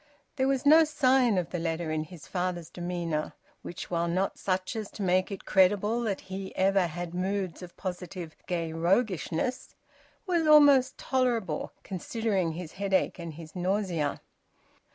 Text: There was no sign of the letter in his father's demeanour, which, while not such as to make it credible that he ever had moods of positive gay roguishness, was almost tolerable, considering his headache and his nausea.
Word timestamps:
There 0.35 0.47
was 0.47 0.65
no 0.65 0.83
sign 0.83 1.37
of 1.37 1.51
the 1.51 1.59
letter 1.59 1.91
in 1.91 2.05
his 2.05 2.25
father's 2.25 2.71
demeanour, 2.71 3.33
which, 3.61 3.91
while 3.91 4.07
not 4.07 4.39
such 4.39 4.75
as 4.75 4.89
to 4.93 5.03
make 5.03 5.31
it 5.31 5.45
credible 5.45 6.01
that 6.01 6.21
he 6.21 6.55
ever 6.55 6.87
had 6.87 7.13
moods 7.13 7.61
of 7.61 7.77
positive 7.77 8.35
gay 8.47 8.73
roguishness, 8.73 9.75
was 10.25 10.47
almost 10.47 10.97
tolerable, 10.97 11.71
considering 11.83 12.53
his 12.53 12.71
headache 12.71 13.19
and 13.19 13.35
his 13.35 13.55
nausea. 13.55 14.21